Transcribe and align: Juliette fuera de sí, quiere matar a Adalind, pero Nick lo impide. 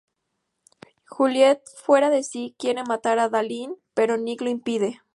Juliette 1.07 1.69
fuera 1.77 2.09
de 2.09 2.23
sí, 2.23 2.55
quiere 2.57 2.81
matar 2.81 3.19
a 3.19 3.25
Adalind, 3.25 3.75
pero 3.93 4.17
Nick 4.17 4.41
lo 4.41 4.49
impide. 4.49 5.03